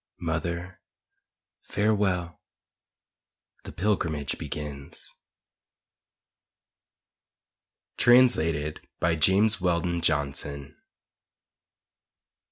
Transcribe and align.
Mother, 0.19 0.81
farewell! 1.61 2.41
The 3.65 3.71
pilgrimage 3.71 4.39
begins. 4.39 5.13
Translated 7.97 8.81
by 8.99 9.13
James 9.15 9.61
Weldon 9.61 10.01
Johnson. 10.01 10.75